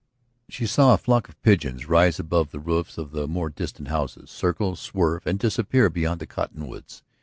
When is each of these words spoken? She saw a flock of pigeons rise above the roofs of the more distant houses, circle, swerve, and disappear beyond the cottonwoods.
She 0.49 0.65
saw 0.65 0.95
a 0.95 0.97
flock 0.97 1.29
of 1.29 1.39
pigeons 1.43 1.85
rise 1.87 2.19
above 2.19 2.49
the 2.49 2.59
roofs 2.59 2.97
of 2.97 3.11
the 3.11 3.27
more 3.27 3.51
distant 3.51 3.89
houses, 3.89 4.31
circle, 4.31 4.75
swerve, 4.75 5.27
and 5.27 5.37
disappear 5.37 5.91
beyond 5.91 6.19
the 6.19 6.25
cottonwoods. 6.25 7.03